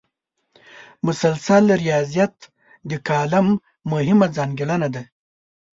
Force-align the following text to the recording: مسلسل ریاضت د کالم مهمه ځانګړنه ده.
مسلسل 1.05 1.63
ریاضت 1.83 2.35
د 2.89 2.91
کالم 3.07 3.47
مهمه 3.91 4.27
ځانګړنه 4.37 4.87
ده. 4.95 5.03